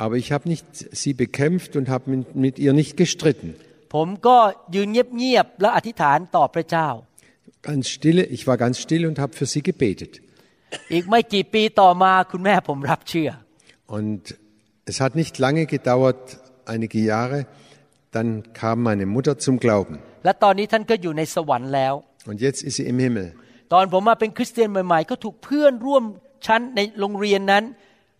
[0.03, 0.65] Aber ich habe nicht
[1.01, 3.49] sie bekämpft und habe mit, mit ihr nicht gestritten.
[3.95, 4.37] ผมก็
[4.75, 6.89] ยืนเงียบๆและอธิษฐานต่อพระเจ้า
[7.69, 10.13] Ganz stille, ich war ganz still und habe für sie gebetet.
[10.93, 13.29] อีกไม่กี่ปีต่อมาคุณแม่ผมรับเชื่อ
[13.97, 14.21] Und
[14.91, 16.21] es hat nicht lange gedauert,
[16.73, 17.39] einige Jahre,
[18.15, 18.27] dann
[18.61, 19.95] kam meine Mutter zum Glauben.
[20.25, 21.93] และตอนนี้ท่านก็อยู่ในสวรรค์แล้ว
[22.29, 23.27] Und jetzt ist sie im Himmel.
[23.73, 26.03] ตอนผมมาเป็นคริสเตียนใหม่ๆ ก็ถูกเพื่อนร่วม
[26.45, 27.63] ชั้นในโรงเรียนนั้น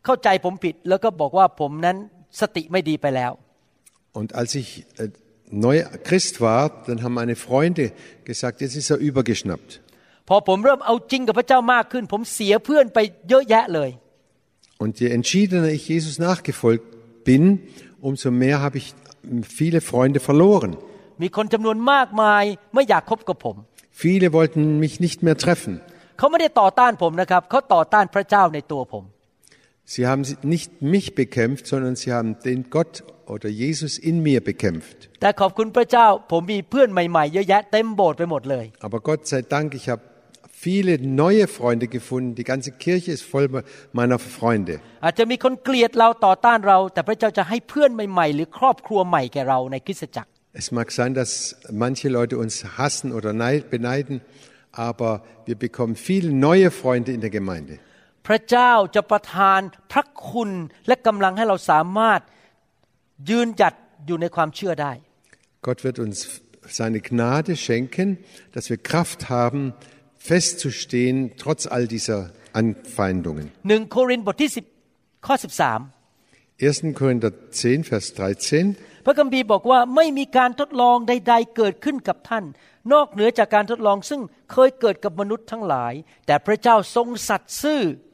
[0.05, 1.97] เข้าใจผมผิด แล้วก็บอกว่าผมนั้น
[2.41, 3.31] สติไม่ดีไปแล้ว
[4.19, 4.67] Und als ich
[5.01, 5.09] äh,
[5.51, 7.91] neu Christ war, dann haben meine Freunde
[8.23, 9.71] gesagt, jetzt ist er übergeschnappt.
[10.27, 12.99] พอผมเริ่มเอาจริงกับพระเจ้ามากขึ้น ผมเสียเพื่อนไป
[13.29, 13.89] เยอะแยะเลย
[14.83, 16.85] Und je entschiedener ich Jesus nachgefolgt
[17.29, 17.43] bin,
[18.09, 18.87] umso mehr habe ich
[19.59, 20.71] viele Freunde verloren.
[21.21, 23.55] มีคนจำนวนมากมายไม่อยากคบกับผม
[24.03, 25.73] Viele wollten mich nicht mehr treffen.
[26.17, 29.03] เขาไม่ได้ต่อต้านผมนะครับ เขาต่อต้านพระเจ้าในตัวผม
[29.93, 34.97] Sie haben nicht mich bekämpft, sondern sie haben den Gott oder Jesus in mir bekämpft.
[35.21, 40.01] แต่ขอบคุณพระเจ้า ผมมีเพื่อนใหม่ๆ เยอะแยะเต็มโบสถ์ไปหมดเลย Aber Gott sei Dank, ich habe
[40.65, 42.35] viele neue Freunde gefunden.
[42.41, 43.45] Die ganze Kirche ist voll
[43.99, 44.73] meiner Freunde.
[45.05, 50.29] อาจจะมีคนเกลียดเราต่อต้านเรา แต่พระเจ้าจะให้เพื่อนใหม่ๆ หรือครอบครัวใหม่แก่เราในคริสตจักร
[50.61, 51.31] Es mag sein, dass
[51.85, 54.15] manche Leute uns hassen oder neid, beneiden,
[54.89, 55.11] aber
[55.47, 57.75] wir bekommen viele neue Freunde in der Gemeinde.
[58.26, 59.60] พระเจ้าจะประทาน
[59.92, 60.50] พระคุณ
[60.86, 62.20] และกำลังให้เราสามารถ
[63.30, 63.74] ยืนหยัด
[64.06, 64.92] อยู่ในความเชื่อได้
[65.66, 66.16] Gott wird uns
[66.78, 68.08] seine Gnade schenken,
[68.54, 69.60] dass wir Kraft haben,
[70.30, 72.18] festzustehen, trotz all dieser
[72.60, 73.44] Anfeindungen.
[73.68, 74.50] หนึ่งโครินธ์บทที่
[74.88, 75.34] 10ข้อ
[76.58, 77.00] 1.
[77.00, 78.64] Korinther 10, Vers 13.
[78.64, 82.44] 13 พระคัมภีร์บอกว่าไม่มีการทดลองใด ๆ เกิดขึ้นกับท่าน
[82.92, 84.20] นอกเหนือจากการทดลองซึ่ง
[84.52, 85.92] เคยเกิดกับมนุษย์ทั้งหลาย
[86.26, 88.05] แต่พระเจ้าทรงสัตย์ซื่อพ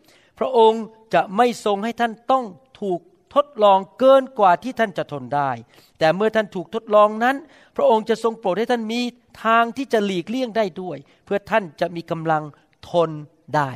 [0.44, 2.46] ระองค์จะไม่ทรงให้ท่านต้อง
[2.82, 3.00] ถูก
[3.36, 5.52] ทดลองเกินกว่าที่ท่านจะทนได้
[6.00, 7.36] แต่เมื่อท่านถูกทดลองนั้น
[7.76, 9.02] พระองค์จะทรงโปรดให้ท่านมี
[9.46, 12.44] ทางที่จะหลีกเลี่ยงได้ด้วย เพื่อท่านจะมีกำลัง
[12.90, 13.12] ทน
[13.56, 13.72] ได้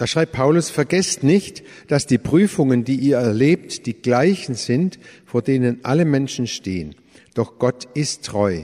[0.00, 5.42] Da schreibt Paulus, vergesst nicht, dass die Prüfungen, die ihr erlebt, die gleichen sind, vor
[5.42, 6.94] denen alle Menschen stehen.
[7.34, 8.62] Doch Gott ist treu.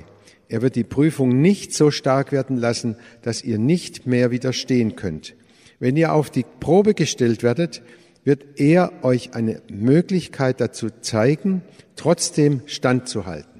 [0.48, 5.34] Er wird die Prüfung nicht so stark werden lassen, dass ihr nicht mehr widerstehen könnt.
[5.80, 7.82] Wenn ihr auf die Probe gestellt werdet,
[8.24, 11.62] wird er euch eine Möglichkeit dazu zeigen,
[11.96, 13.56] trotzdem standzuhalten.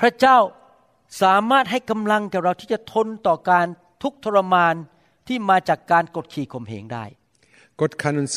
[0.00, 0.38] พระเจ้า
[1.22, 3.66] สามารถให้กำลังแก่เราที่จะทนต่อการ
[4.02, 4.74] ทุกข์ทรมาน
[5.28, 7.04] ที่มาจากการกดขี่ข่มเหงได้
[7.80, 8.32] Gott kann uns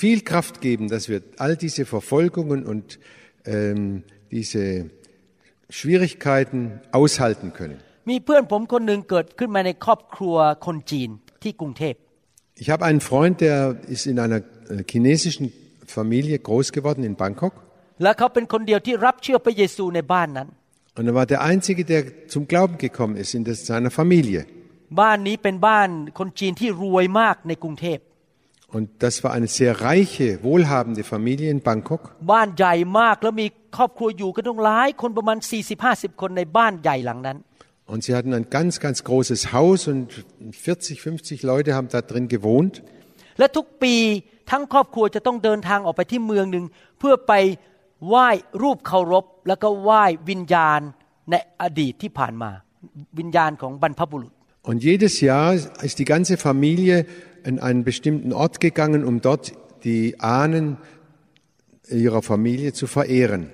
[0.00, 2.86] viel Kraft geben, dass wir all diese Verfolgungen und
[3.54, 4.64] ähm, diese
[5.78, 6.60] Schwierigkeiten
[6.98, 7.78] aushalten können.
[8.10, 11.08] มีเพื่อนผมคนหนึ่งเกิดขึ้นมาในครอบครัวคนจีน
[11.42, 11.94] ที่กรุงเทพ
[12.62, 15.52] Ich habe einen Freund, der ist in einer äh, chinesischen
[15.86, 17.54] Familie groß geworden in Bangkok.
[18.02, 20.48] และเขาเป็นคนเดียวที่รับเชื่อพระเยซูในบ้านนั้น
[20.98, 24.40] Und er war der Einzige, der zum Glauben gekommen ist in das, seiner Familie.
[25.00, 27.98] บ้านนี้เป็นบ้านคนจีนที่รวยมากในกรุงเทพ
[28.76, 32.02] Und das war eine sehr reiche, wohlhabende Familie in Bangkok.
[32.32, 35.38] บ้านใหญ่มากแล้วมีครอบครัวอยู่กันต้องหลายคนประมาณ
[35.80, 37.38] 40-50 คนในบ้านใหญ่หลังนั้น
[37.86, 42.28] Und sie hatten ein ganz, ganz großes Haus und 40, 50 Leute haben da drin
[42.28, 42.82] gewohnt.
[43.38, 43.94] และทุกปี
[44.50, 46.64] ทั้งครอบครัวจะต้องเดินทางออกไปที่เมืองหนึ่ง
[46.98, 47.32] เพื่อไป
[48.08, 48.28] ไหว้
[48.62, 50.80] รูปเคารพ แล้วก็ไหว้วิญญาณ
[51.30, 52.50] ในอดีตที่ผ่านมา
[53.18, 54.32] วิญญาณของบรรพบุรุษ
[54.70, 55.48] Und jedes Jahr
[55.88, 56.96] ist die ganze Familie
[57.44, 59.44] in einen bestimmten Ort gegangen, um dort
[59.82, 60.76] die Ahnen
[61.90, 63.50] ihrer Familie zu verehren.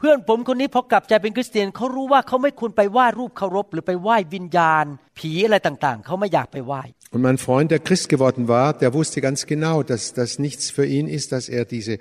[0.00, 4.84] พื่อนผมคนนี้พอกลับใจเป็นคริสเตียนเขารู้ว่าเขาไม่ควรไปไหว้รูปเคารพ หรือไปไหว้วิญญาณ
[5.18, 6.82] ผีอะไรต่างๆ เขาไม่อยากไปไหว้
[7.14, 10.86] Und mein Freund, der Christ geworden war, der wusste ganz genau, dass das nichts für
[10.96, 11.94] ihn ist, dass er diese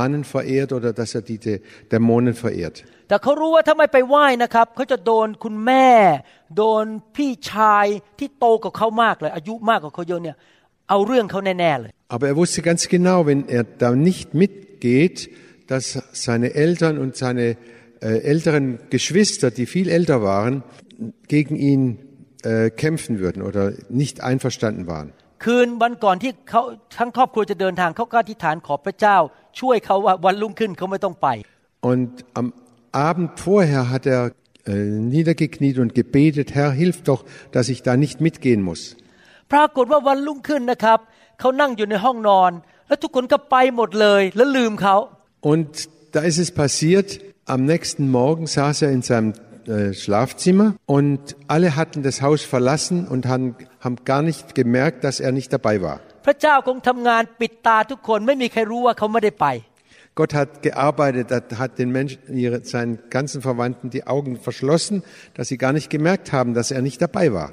[0.00, 1.52] Ahnen verehrt oder dass er diese
[1.92, 2.76] Dämonen verehrt.
[3.08, 5.88] แต่เขารู้ว่าถ้าไม่ไปไหว้นะครับเขาจะโดนคุณแม่
[6.56, 6.84] โดน
[7.16, 7.86] พี่ชาย
[8.18, 10.36] ที่โตกว่าเขามากเลย อายุมากกว่าเขาเยอะเนี่ย
[10.90, 15.16] เอาเรื่องเขาแน่ๆเลย Aber er wusste ganz genau, wenn er da nicht mitgeht,
[15.66, 17.56] dass seine Eltern und seine
[18.00, 20.62] äh, älteren Geschwister, die viel älter waren,
[21.28, 21.98] gegen ihn
[22.42, 25.12] äh, kämpfen würden oder nicht einverstanden waren.
[25.44, 26.62] คืนวันก่อนที่เขา
[26.98, 29.16] ทั้งครอบครัวจะเดินทางเขาก็อธิษฐานขอพระเจ้า
[29.60, 31.28] ช่วยเขาว่าวันรุ่งขึ้นเขาไม่ต้องไป
[31.90, 32.48] Und am
[33.08, 34.22] Abend vorher hat er
[34.72, 34.74] äh,
[35.14, 38.82] niedergekniet und gebetet, Herr, hilf doch, dass ich da nicht mitgehen muss.
[39.52, 40.98] ปรากฏว่าวันรุ่งขึ้นนะครับ
[41.40, 42.52] เขานั่งอยู่ในห้องนอน
[42.88, 44.96] แล้วทุกคนก็ไปหมดเลย แล้วลืมเขา
[45.40, 49.32] Und da ist es passiert, am nächsten Morgen saß er in seinem
[49.66, 55.20] äh, Schlafzimmer und alle hatten das Haus verlassen und haben, haben gar nicht gemerkt, dass
[55.20, 56.00] er nicht dabei war.
[56.26, 59.46] พระเจ้าคงทำงานปิดตาทุกคนไม่มีใครรู้ว่าเขาไม่ได้ไป
[60.14, 65.48] Gott hat gearbeitet, hat, hat den Menschen, ihre, seinen ganzen Verwandten die Augen verschlossen, dass
[65.48, 67.52] sie gar nicht gemerkt haben, dass er nicht dabei war.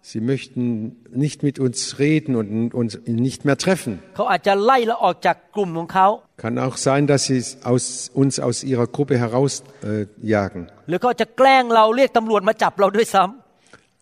[0.02, 4.02] Sie möchten nicht mit uns reden und uns nicht mehr treffen.
[6.36, 10.68] Kann auch sein, dass sie aus, uns aus ihrer Gruppe herausjagen.
[10.86, 10.96] Äh,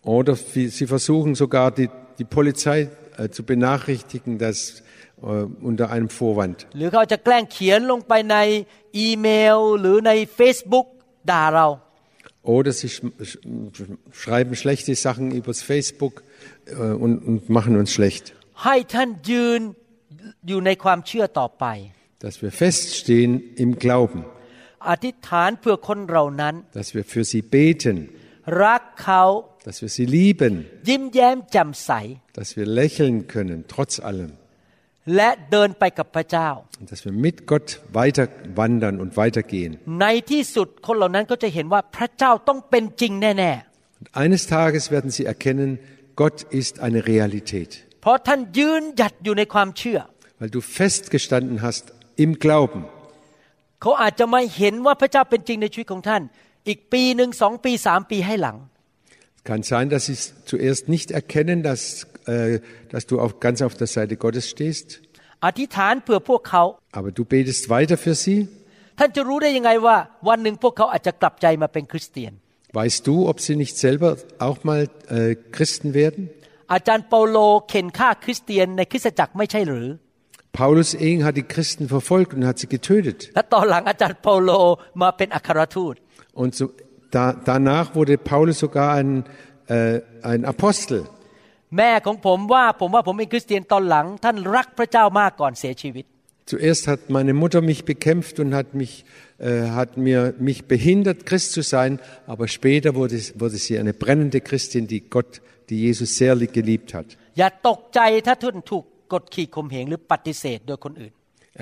[0.01, 2.89] oder sie versuchen sogar die, die Polizei
[3.36, 4.58] zu benachrichtigen, dass
[5.22, 5.26] äh,
[5.68, 6.56] unter einem Vorwand.
[6.76, 8.36] หรือเขาจะแกล้งเขียนลงไปใน
[8.98, 10.86] อีเมล หรือใน Facebook
[11.30, 11.68] ด่าเรา
[12.56, 13.00] Oder sie sch
[13.30, 13.36] sch
[14.22, 16.14] schreiben schlechte Sachen übers Facebook
[16.66, 16.74] äh,
[17.04, 18.24] und, und machen uns schlecht.
[18.64, 19.60] ให้ท่านยืน
[20.48, 21.66] อยู่ในความเชื่อต่อไป
[22.24, 23.32] Dass wir feststehen
[23.64, 24.20] im Glauben,
[24.88, 27.96] อธิษฐานเพื่อคนเหล่านั้น dass wir für sie beten,
[28.64, 29.22] รักเขา
[29.66, 30.54] dass wir sie lieben,
[30.88, 31.90] ยิ้มแย้มแจ่มใส
[32.38, 34.30] dass wir lächeln können, trotz allem.
[35.16, 36.48] และเดินไปกับพระเจ้า
[36.80, 37.68] Und dass wir mit Gott
[38.00, 38.24] weiter
[38.60, 39.72] wandern und weitergehen.
[40.00, 43.52] ในที่สุดคนเหล่านั้นก็จะเห็นว่าพระเจ้าต้องเป็นจริงแน่
[44.00, 45.70] Und eines Tages werden sie erkennen,
[46.22, 47.70] Gott ist eine Realität.
[47.88, 49.98] ๆ เพราะท่านยืนหยัดอยู่ในความเชื่อ
[50.40, 51.84] Weil du festgestanden hast
[52.24, 52.80] im Glauben.
[53.82, 56.22] เขาอาจจะไม่เห็นว่าพระเจ้าเป็นจริงในชีวิตของท่าน
[56.68, 58.77] อีกปีหนึ่งสองปีสามปีให้หลัง Es
[59.48, 63.74] kann sein, dass sie es zuerst nicht erkennen, dass, äh, dass du auch ganz auf
[63.74, 64.88] der Seite Gottes stehst.
[65.46, 66.62] อธิษฐานเพื่อพวกเขา
[66.98, 68.38] Aber du betest weiter für sie.
[68.98, 69.96] ท่านจะรู้ได้ยังไงว่า
[70.28, 72.32] วันหนึ่งพวกเขาอาจจะกลับใจมาเป็นคริสเตียน
[72.80, 74.10] Weißt du, ob sie nicht selber
[74.46, 74.82] auch mal
[75.16, 76.22] äh, Christen werden?
[76.72, 79.88] อาจารย์เปาโลเข็นฆ่าคริสเตียนในคริสตจักรไม่ใช่หรือ
[80.60, 83.18] Paulus Eng hat die Christen verfolgt und hat sie getötet.
[83.34, 84.50] และตอนหลังอาจารย์เปาโล
[85.02, 85.94] มาเป็นอัครทูต
[86.42, 86.64] Und so,
[87.10, 89.24] da, danach wurde Paulus sogar ein,
[89.68, 91.00] äh, ein Apostel.
[91.78, 96.04] แม่ของผมว่าผมว่าผมเป็นคริสเตียนตอนหลัง ท่านรักพระเจ้ามากก่อนเสียชีวิต
[96.52, 99.06] Zuerst hat meine Mutter mich bekämpft und hat, mich,
[99.38, 104.42] äh, hat mir, mich behindert, Christ zu sein, aber später wurde, wurde sie eine brennende
[104.42, 107.06] Christin, die Gott, die Jesus sehr geliebt hat.
[107.38, 111.12] อย่าตกใจถ้าท่านถูกกดขี่ข่มเหงหรือปฏิเสธโดยคนอื่น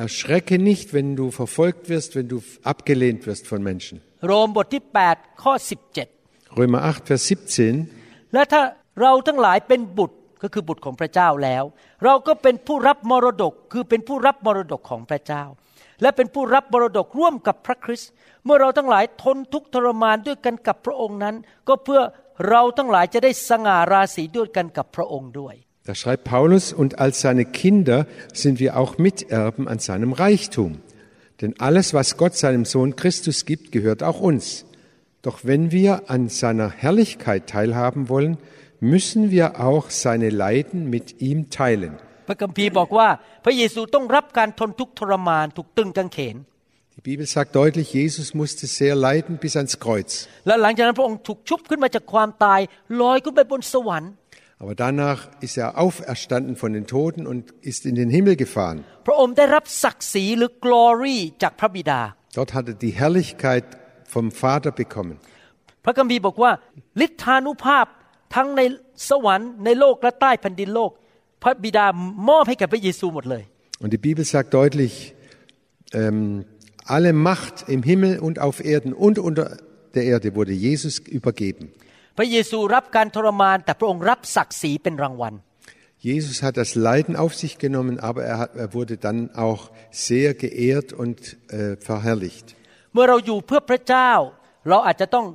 [0.06, 2.38] Erschrecke nicht, wenn du verfolgt wirst, wenn du
[2.72, 3.96] abgelehnt wirst von Menschen.
[4.28, 4.84] โรมบทที่
[5.14, 5.54] 8 ข้อ
[6.08, 8.34] 17 Römer 8, Vers 17.
[8.34, 8.62] และถ้า
[9.02, 11.64] เราทั้งหลายเป็นบุตรก็คือบุตรของพระเจ้าแล้ว
[12.04, 15.44] เราก็เป็นผู้รับมรดกคือเป็นผู้รับมรดกของพระเจ้า
[16.02, 18.12] และเป็นผู้รับมรดกร่วมกับพระคริสต์
[18.46, 21.36] เมื่อเราทั้งหลายทนทุกข์ทรมานด้วยกันกับพระองค์นั้น
[21.68, 22.02] ก็เพื่อ
[22.50, 25.56] เราทั้งหลายจะได้สง่าราศีด้วยกันกับพระองค์ด้วย
[25.87, 30.81] Da schreibt Paulus, und als seine Kinder sind wir auch Miterben an seinem Reichtum.
[31.41, 34.65] Denn alles, was Gott seinem Sohn Christus gibt, gehört auch uns.
[35.23, 38.38] Doch wenn wir an seiner Herrlichkeit teilhaben wollen,
[38.81, 41.95] müssen wir auch seine Leiden mit ihm teilen.
[42.29, 43.09] พระคัมภีร์บอกว่า
[43.45, 46.37] พระเยซูต้องรับการทนทุกข์ทรมานถูกตึงกางเขน
[46.97, 50.11] Die Bibel sagt deutlich, Jesus musste sehr leiden bis ans Kreuz.
[50.47, 52.61] และหลังจากนั้นพระองค์ถูกชุบขึ้นมาจากความตาย
[53.01, 54.11] ลอยขึ้นไปบนสวรรค์
[54.62, 58.79] Aber danach ist er auferstanden von den Toten und ist in den Himmel gefahren.
[59.07, 62.01] พระองค์ได้รับศักดิ์ศรีหรือ glory จากพระบิดา
[62.37, 63.67] Dort hat er die Herrlichkeit
[64.15, 65.17] vom Vater bekommen.
[65.85, 66.53] พระคัมภีร์บอกว่า
[67.05, 67.87] ฤทธานุภาพ
[68.35, 68.61] ทั้งใน
[69.09, 70.91] สวรรค์ในโลกและใต้แผ่นดินโลก
[71.43, 71.87] พระบิดา
[72.29, 73.43] มอบให้แก่พระเยซูหมดเลย
[73.83, 74.95] Und die Bibel sagt deutlich,
[75.93, 76.45] ähm,
[76.97, 79.45] alle Macht im Himmel und auf Erden und unter
[79.97, 81.65] der Erde wurde Jesus übergeben.
[82.17, 85.35] พระเยซูรับการทรมาน แต่พระองค์รับศักดิ์ศรีเป็นรางวัล
[86.12, 89.71] Jesus hat das Leiden auf sich genommen, aber er, hat, er wurde dann auch
[90.09, 92.47] sehr geehrt und äh, verherrlicht.
[92.93, 94.11] เมื่อเราอยู่เพื่อพระเจ้า
[94.69, 95.27] เราอาจจะต้อง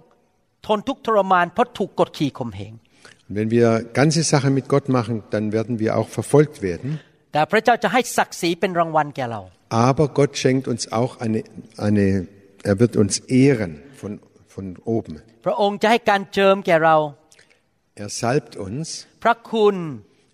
[0.67, 2.73] ทนทุกข์ทรมานเพราะถูกกดขี่ข่มเหง
[3.29, 3.67] Und wenn wir
[4.01, 6.89] ganze Sache mit Gott machen, dann werden wir auch verfolgt werden.
[7.33, 9.41] แต่พระเจ้าจะให้ศักดิ์ศรีเป็นรางวัลแก่เรา
[9.87, 11.39] Aber Gott schenkt uns auch eine,
[11.87, 12.05] eine
[12.69, 14.11] er wird uns ehren von,
[14.53, 15.13] von oben.
[15.45, 16.97] พระองค์จะให้การเจิมแก่เรา
[18.03, 18.87] Er salbt uns,
[19.23, 19.75] พระคุณ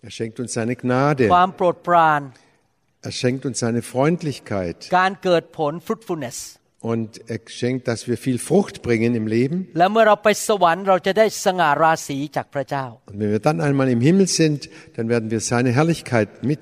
[0.08, 2.22] er schenkt uns seine Gnade, ความโปรดปราน
[3.08, 6.38] er schenkt uns seine Freundlichkeit การเกิดผล fruitfulness
[6.92, 9.58] und er schenkt, dass wir viel Frucht bringen im Leben.
[9.78, 14.60] และเมื่อเราไปสวรรค์เราจะได้สง่าราศีจากพระเจ้า Und wenn wir dann einmal im Himmel sind,
[14.96, 16.62] dann werden wir seine Herrlichkeit mit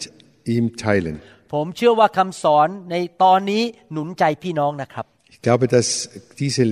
[0.55, 1.15] ihm teilen.
[1.53, 5.87] ผมเชื่อว่าคำสอนในตอนนี้หนุนใจพี่น้องนะครับ Ich glaube, dass
[6.41, 6.63] diese,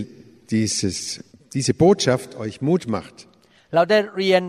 [0.51, 3.15] dieses, diese Botschaft euch Mut macht.
[3.75, 4.43] เราได้เรียน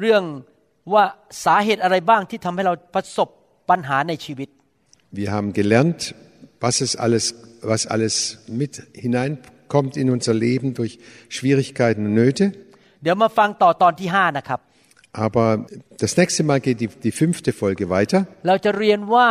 [0.00, 0.22] เรื่อง
[0.92, 1.04] ว่า
[1.44, 3.28] สาเหตุอะไรบ้างที่ทำให้เราประสบ
[3.70, 4.48] ปัญหาในชีวิต
[5.20, 6.00] Wir haben gelernt,
[6.66, 7.24] was es alles,
[7.72, 8.14] was alles
[8.60, 8.72] mit
[9.04, 10.92] hineinkommt in unser Leben durch
[11.36, 12.44] Schwierigkeiten und Nöte.
[13.02, 14.60] เดี๋ยวมาฟังต่อตอนที่ห้านะครับ
[15.24, 15.48] Aber
[16.02, 18.20] das nächste Mal geht die, die fünfte Folge weiter.
[18.46, 19.28] เราจะเรียนว่า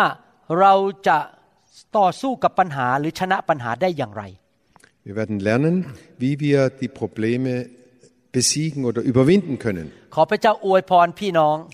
[0.60, 0.74] เรา
[1.08, 1.18] จะ
[1.98, 4.24] ต่อสู้กับปัญหาหรือชนะปัญหาได้อย่างไร
[5.03, 5.87] wir werden lernen,
[6.19, 7.71] wie wir die Probleme
[8.33, 9.93] besiegen oder überwinden können.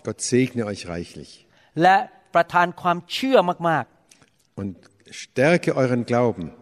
[0.04, 1.46] Gott segne euch reichlich.
[4.54, 4.76] Und
[5.10, 6.52] stärke euren Glauben.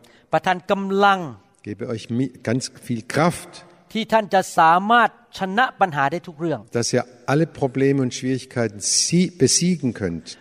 [1.62, 2.08] Gebe euch
[2.42, 3.64] ganz viel Kraft.
[6.72, 8.80] Dass ihr alle Probleme und Schwierigkeiten
[9.38, 10.38] besiegen könnt.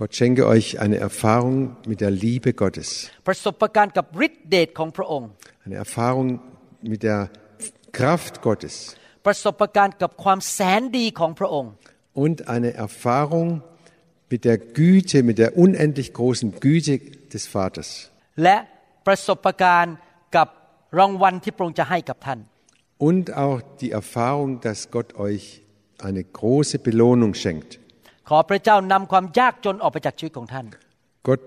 [0.00, 3.10] Gott schenke euch eine Erfahrung mit der Liebe Gottes.
[5.66, 6.40] Eine Erfahrung
[6.80, 7.28] mit der
[7.92, 8.96] Kraft Gottes.
[12.14, 13.62] Und eine Erfahrung
[14.30, 18.10] mit der Güte, mit der unendlich großen Güte des Vaters.
[22.96, 25.60] Und auch die Erfahrung, dass Gott euch
[25.98, 27.79] eine große Belohnung schenkt.
[28.29, 30.65] ขอพระเจ้านำความยากจนออกไปจากชีวิตของท่าน
[31.27, 31.41] Gott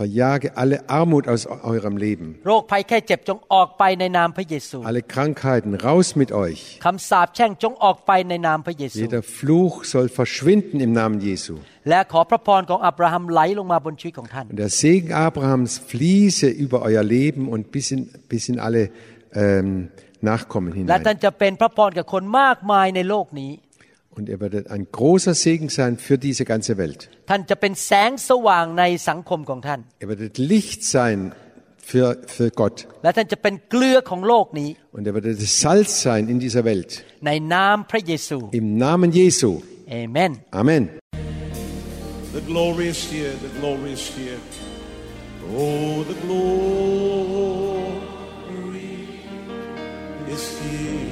[0.00, 1.42] verjage alle Armut aus
[1.72, 6.60] eurem Leben, โรคภัยแค่เจ็บจงออกไปในนามพระเยซู alle Krankheiten raus mit euch.
[6.84, 11.54] คำสาปแช่งจงออกไปในนามพระเยซู Jeder Fluch soll verschwinden im Namen Jesu.
[11.88, 18.00] และขอพระพรของอับราฮัมไหลลงมาบนชีวิตของท่าน Und der Segen Abrahams fließe über euer Leben und bis in,
[18.32, 18.82] bis in alle
[19.44, 19.68] ähm,
[20.30, 21.24] Nachkommen และท่าน hinein.
[21.24, 23.50] จะเป็นพระพรกับคนมากมายในโลกนี้
[24.16, 27.00] Und er wird ein großer Segen sein für diese ganze Welt.
[27.30, 31.18] ท่านจะเป็นแสงสว่างในสังคมของท่าน Er wird Licht sein
[31.90, 32.76] für, für Gott.
[33.02, 36.90] และท่านจะเป็นเกลือของโลกนี้ Und er wird das Salz sein in dieser Welt.
[37.26, 39.50] ในนามพระเยซู Im Namen Jesu.
[39.90, 40.82] เอเมน Amen.
[42.36, 44.40] The glory is here, the glory is here.
[45.56, 47.88] Oh, the glory
[50.34, 51.11] is here.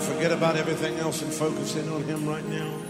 [0.00, 2.89] Forget about everything else and focus in on Him right now.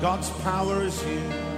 [0.00, 1.57] God's power is here.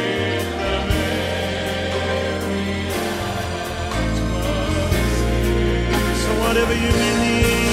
[6.51, 7.70] Whatever you need.